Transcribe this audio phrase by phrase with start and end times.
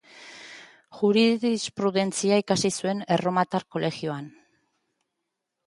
[0.99, 4.29] Jurisprudentzia ikasi zuen Erromatar Kolegioan.